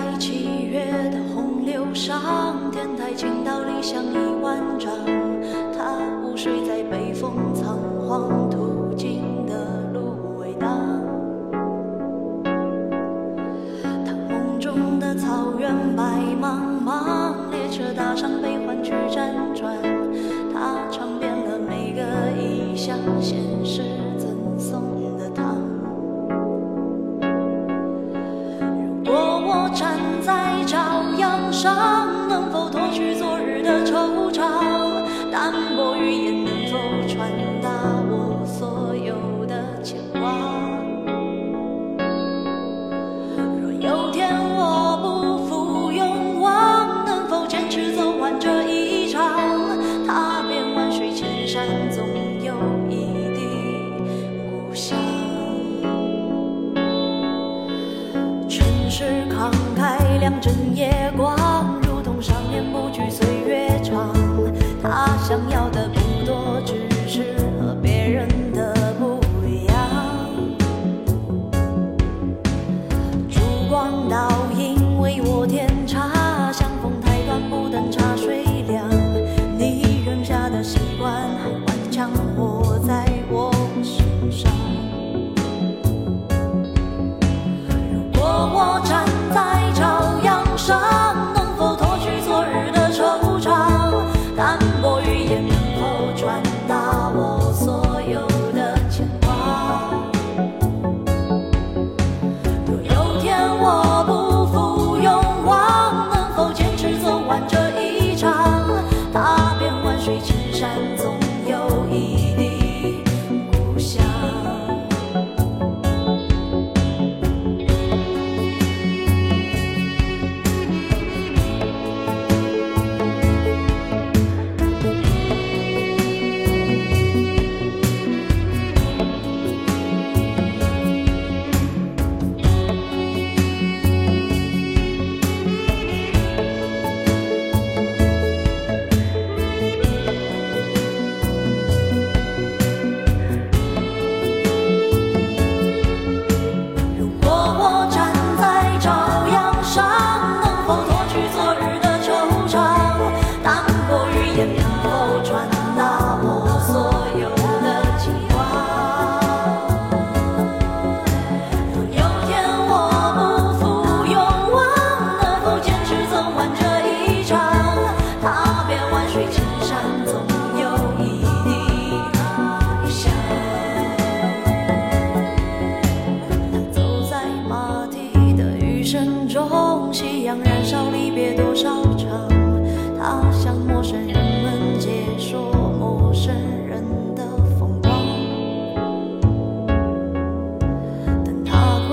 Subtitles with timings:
[0.00, 4.90] 在七月的洪流上，天台倾倒理想一万丈。
[5.76, 7.76] 他午睡在北风仓
[8.08, 10.70] 皇途经的芦苇荡。
[14.06, 16.02] 他梦中的草原白
[16.40, 19.76] 茫茫，列车搭上悲欢去辗转。
[20.50, 22.02] 他尝遍了每个
[22.40, 23.82] 异乡现实
[31.60, 34.40] 阳上，能否脱去昨日的惆怅？
[35.30, 37.30] 淡薄语言能否传
[37.62, 37.68] 达
[38.08, 40.32] 我所有的牵挂？
[43.60, 49.22] 若有天我不负勇往，能否坚持走完这一场？
[50.06, 52.06] 踏遍万水千山，总
[52.42, 52.54] 有
[52.88, 53.40] 一地
[54.50, 54.96] 故乡。
[58.48, 61.36] 城市慷慨两枕夜光，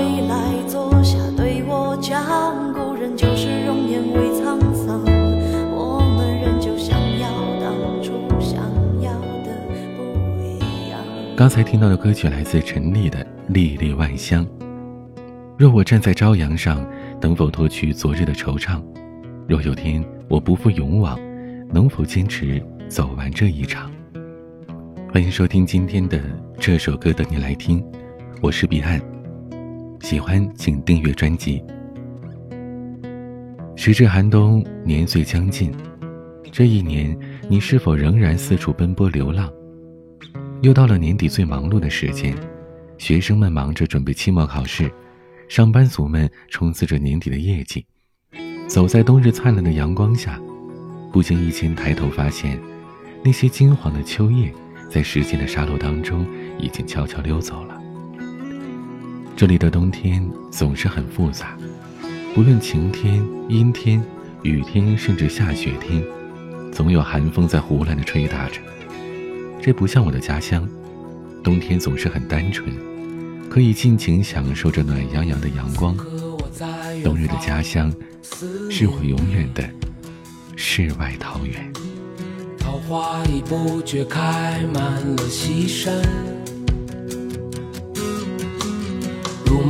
[0.00, 4.98] 归来坐下对我讲，故人旧时容颜未沧桑，
[5.70, 7.28] 我们仍旧想要
[7.60, 8.64] 当初想
[9.02, 9.12] 要
[9.44, 9.52] 的
[9.98, 10.98] 不一样。
[11.36, 13.18] 刚才听到的歌曲来自陈粒的
[13.48, 14.42] 《历历万乡》。
[15.58, 16.82] 若我站在朝阳上，
[17.20, 18.82] 能否脱去昨日的惆怅？
[19.46, 21.20] 若有天我不负勇往，
[21.70, 23.90] 能否坚持走完这一场？
[25.12, 26.18] 欢迎收听今天的
[26.58, 27.84] 这首歌，等你来听。
[28.40, 28.98] 我是彼岸，
[30.00, 31.62] 喜欢请订阅专辑。
[33.76, 35.72] 时至寒冬，年岁将近，
[36.50, 37.16] 这一年
[37.48, 39.50] 你是否仍然四处奔波流浪？
[40.62, 42.34] 又到了年底最忙碌的时间，
[42.98, 44.90] 学生们忙着准备期末考试，
[45.48, 47.84] 上班族们冲刺着年底的业绩。
[48.66, 50.40] 走在冬日灿烂的阳光下，
[51.12, 52.58] 不经意间抬头发现，
[53.24, 54.52] 那些金黄的秋叶，
[54.90, 56.26] 在时间的沙漏当中
[56.58, 57.79] 已经悄悄溜走了。
[59.40, 61.56] 这里的冬天总是很复杂，
[62.34, 64.04] 不论晴天、阴天、
[64.42, 66.04] 雨天，甚至下雪天，
[66.70, 68.60] 总有寒风在胡乱的吹打着。
[69.58, 70.68] 这不像我的家乡，
[71.42, 72.70] 冬天总是很单纯，
[73.48, 75.96] 可以尽情享受着暖洋洋的阳光。
[77.02, 77.90] 冬日的家乡，
[78.70, 79.66] 是我永远的
[80.54, 81.72] 世外桃源。
[82.58, 84.84] 桃花已不觉开满
[85.16, 85.94] 了西山，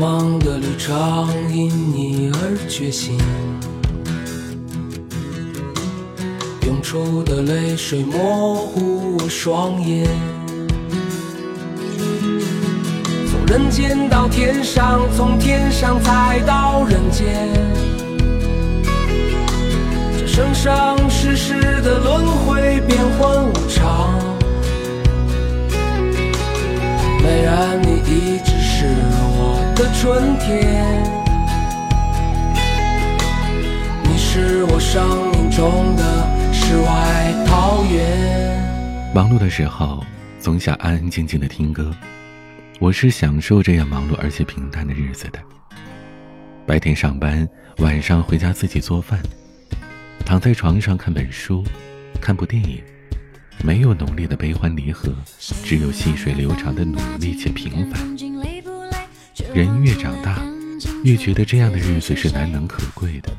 [0.00, 3.18] 茫茫的旅程因你而觉醒，
[6.62, 10.08] 涌出的泪水模糊我双眼。
[13.30, 17.50] 从人间到天上，从天上再到人间，
[20.18, 24.18] 这生生世世的轮回变幻无常。
[27.22, 28.39] 美人，你一。
[29.80, 31.02] 的春天，
[34.02, 38.62] 你是我生命中的世外桃源。
[39.14, 40.04] 忙碌的时候，
[40.38, 41.90] 总想安安静静的听歌。
[42.78, 45.40] 我是享受这样忙碌而且平淡的日子的。
[46.66, 47.48] 白天上班，
[47.78, 49.18] 晚上回家自己做饭，
[50.26, 51.64] 躺在床上看本书，
[52.20, 52.82] 看部电影，
[53.64, 55.10] 没有浓烈的悲欢离合，
[55.64, 57.98] 只有细水流长的努力且平凡。
[59.54, 60.42] 人越长大，
[61.04, 63.30] 越觉得这样的日子是难能可贵的。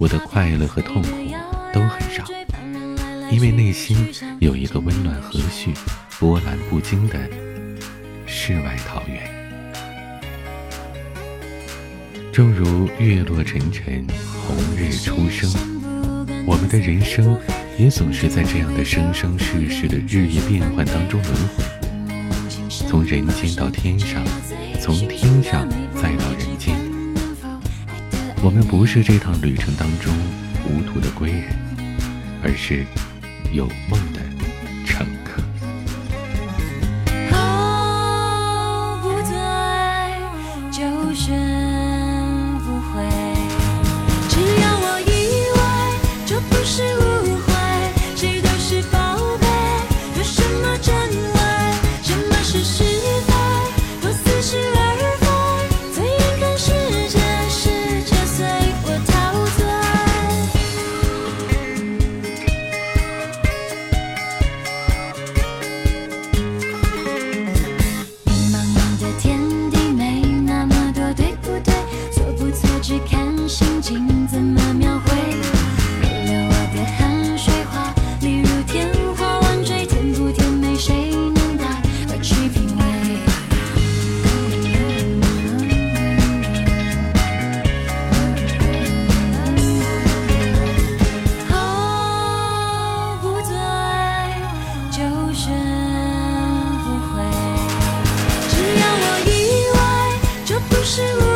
[0.00, 1.08] 我的快乐和痛苦
[1.72, 2.24] 都很少，
[3.30, 5.74] 因为内心有一个温暖和煦、
[6.18, 7.18] 波澜不惊的。
[8.26, 9.22] 世外桃源，
[12.32, 14.04] 正如月落沉沉，
[14.46, 15.50] 红日初升，
[16.46, 17.38] 我们的人生
[17.78, 21.64] 也总是在这样的生生世世的日夜变换当中轮回，
[22.94, 24.24] 从人间到天上，
[24.80, 26.76] 从天上再到人间。
[28.40, 30.14] 我们不是这趟旅程当中
[30.64, 31.48] 无途的归人，
[32.40, 32.86] 而是
[33.52, 34.20] 有梦的
[34.86, 35.04] 乘
[100.94, 101.33] żyła.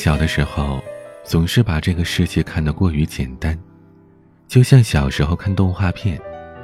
[0.00, 0.82] 小的时候，
[1.24, 3.56] 总是把这个世界看得过于简单，
[4.48, 6.18] 就像小时候看动画片，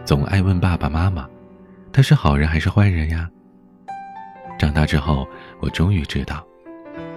[0.07, 1.29] 总爱问爸爸妈妈
[1.93, 3.29] ：“他是好人还是坏人呀？”
[4.59, 5.29] 长大之后，
[5.61, 6.43] 我终于知道，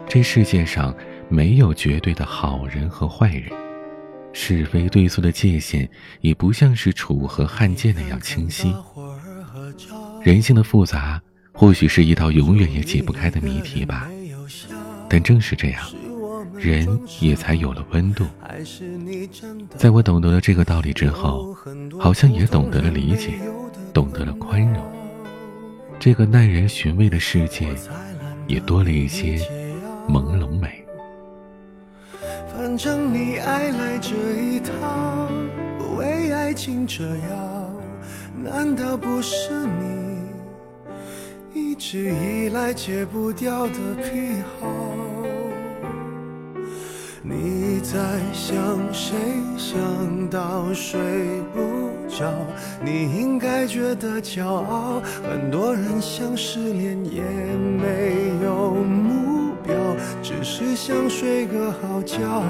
[0.10, 0.94] 这世界上
[1.30, 3.46] 没有绝对的好人和坏人，
[4.34, 8.76] 是非对错的界限也不像是楚河汉界那样清晰。
[10.22, 11.22] 人性的复杂，
[11.54, 14.10] 或许是一道永远也解不开的谜题吧。
[15.12, 15.82] 但正是这样，
[16.60, 18.26] 人也才有了温度。
[19.78, 21.56] 在我懂得了这个道理之后，
[21.98, 23.34] 好像也懂得了理解，
[23.94, 24.84] 懂得了宽容。
[26.00, 27.68] 这个耐人寻味的世界，
[28.48, 29.38] 也多了一些
[30.08, 30.84] 朦胧美。
[32.52, 35.30] 反正你爱来这一套，
[35.98, 37.72] 为爱情折腰，
[38.44, 40.20] 难道不是你？
[41.54, 44.68] 一直以来戒不掉的癖好，
[47.22, 48.00] 你在
[48.34, 48.56] 想
[48.94, 49.18] 谁，
[49.58, 49.78] 想
[50.30, 50.98] 到睡
[51.54, 51.60] 不
[52.08, 52.32] 着。
[52.82, 59.76] 你应该觉得骄傲，很多人想失恋也没有目标，
[60.24, 62.44] 只是想睡个好觉。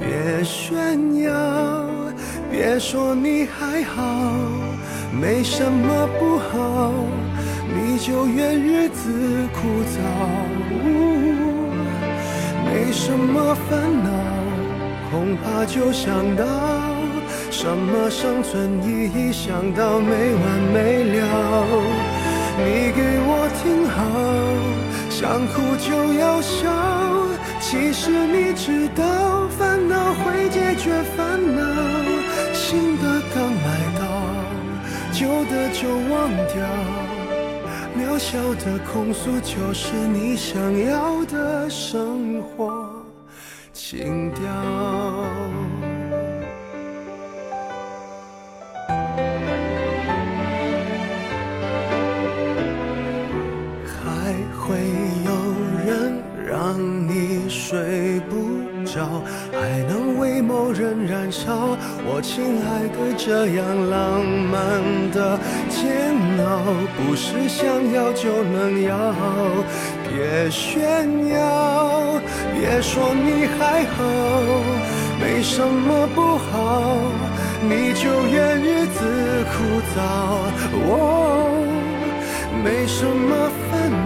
[0.00, 1.86] 别炫耀，
[2.50, 4.34] 别说你还好，
[5.12, 6.92] 没什么不好，
[7.72, 11.05] 你就怨日子枯燥。
[12.76, 14.10] 没什么烦恼，
[15.10, 16.44] 恐怕就想到
[17.50, 21.16] 什么生存意义，想到没完没了。
[22.58, 23.96] 你给我听好，
[25.08, 25.88] 想哭就
[26.20, 26.68] 要笑。
[27.62, 31.62] 其实你知道，烦恼会解决烦恼。
[32.52, 33.68] 新的刚来
[33.98, 34.04] 到，
[35.12, 37.05] 旧的就忘掉。
[38.18, 40.56] 小小的控诉，就是你想
[40.86, 42.90] 要的生活
[43.74, 44.40] 情调。
[53.86, 54.78] 还会
[55.26, 55.30] 有
[55.84, 58.05] 人让你睡
[59.52, 61.76] 还能为某人燃烧。
[62.04, 64.56] 我亲爱的，这样浪漫
[65.10, 65.38] 的。
[65.68, 66.62] 煎熬
[66.96, 69.14] 不是想要就能要，
[70.08, 72.20] 别炫耀，
[72.54, 74.04] 别说你还好，
[75.20, 76.54] 没什么不好，
[77.62, 78.98] 你就怨日子
[79.52, 79.56] 枯
[79.92, 79.96] 燥。
[80.88, 80.98] 哦，
[82.64, 84.05] 没什么烦恼，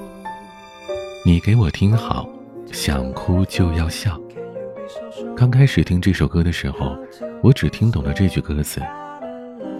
[1.23, 2.27] 你给我听好，
[2.71, 4.19] 想哭就要笑。
[5.37, 6.97] 刚开始听这首歌的时候，
[7.43, 8.81] 我只听懂了这句歌词，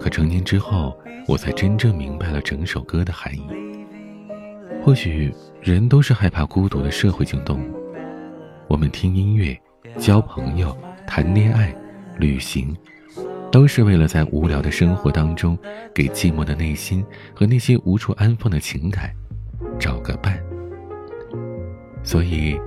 [0.00, 0.96] 可成年之后，
[1.26, 3.42] 我才真正明白了整首歌的含义。
[4.84, 7.74] 或许人都是害怕孤独的社会性动物，
[8.68, 9.58] 我们听音乐。
[9.98, 10.74] 交朋友、
[11.06, 11.74] 谈恋爱、
[12.16, 12.74] 旅行，
[13.50, 15.58] 都是为了在无聊的生活当中，
[15.92, 19.12] 给寂寞的内心和那些无处安放的情感
[19.78, 20.40] 找个伴。
[22.02, 22.58] 所以，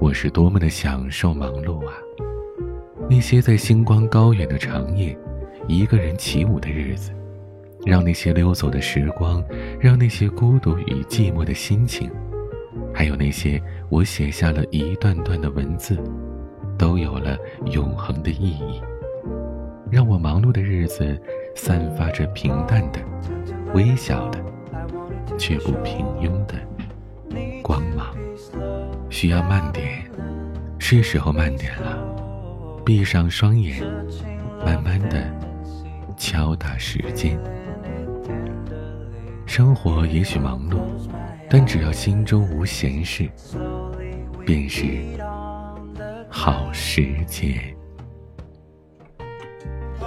[0.00, 1.94] 我是多么的享受忙碌啊！
[3.08, 5.16] 那些在星光高远的长夜，
[5.68, 7.12] 一个人起舞的日子，
[7.86, 9.42] 让那些溜走的时光，
[9.80, 12.10] 让那些孤独与寂寞的心情，
[12.92, 15.96] 还有那些我写下了一段段的文字。
[16.78, 18.82] 都有了永恒的意义，
[19.88, 21.16] 让我忙碌的日子
[21.54, 22.98] 散发着平淡的、
[23.72, 24.40] 微小的，
[25.38, 26.54] 却不平庸的
[27.62, 28.16] 光芒。
[29.12, 30.02] 需要慢点，
[30.78, 31.98] 是时候慢点了。
[32.82, 33.84] 闭上双眼，
[34.64, 35.22] 慢慢的
[36.16, 37.38] 敲打时间。
[39.44, 40.78] 生活也许忙碌，
[41.48, 43.28] 但只要心中无闲事，
[44.46, 44.86] 便是。
[46.30, 47.60] 好时节，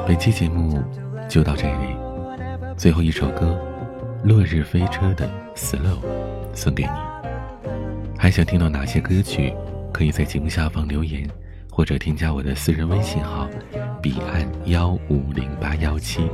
[0.07, 0.83] 本期节目
[1.29, 1.95] 就到这里。
[2.75, 3.55] 最后一首歌
[4.27, 5.99] 《落日飞车》的 Slow
[6.55, 7.14] 送给你。
[8.25, 9.53] 还想听到哪些歌曲？
[9.93, 11.29] 可以在节目下方留言，
[11.69, 13.47] 或者添加我的私人微信号：
[14.01, 16.27] 彼岸幺五零八幺七，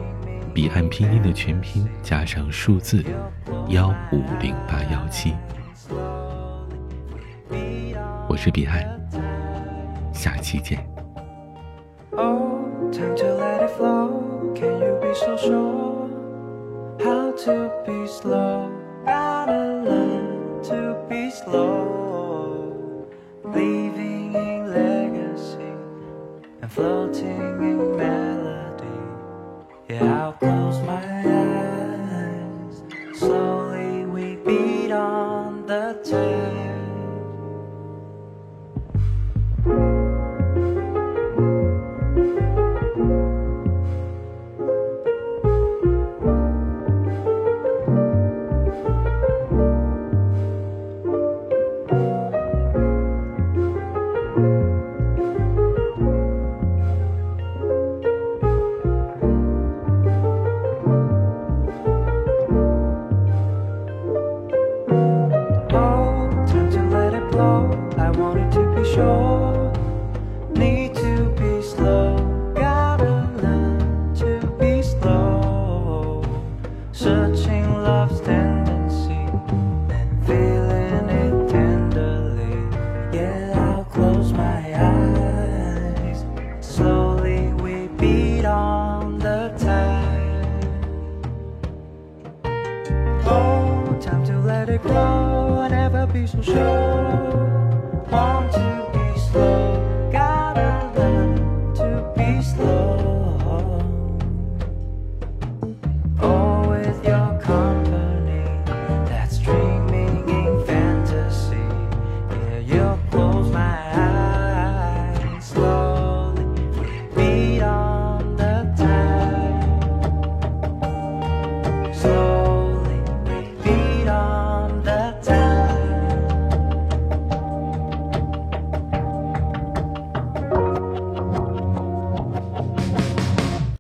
[0.54, 3.04] 彼岸拼音的全拼加上数字
[3.68, 5.34] 幺五零八幺七。
[8.30, 8.82] 我是彼岸。
[10.14, 10.80] 下期见。
[12.12, 14.54] Oh, time to let it flow.
[14.56, 15.81] Can you be so sure?
[26.82, 27.41] floating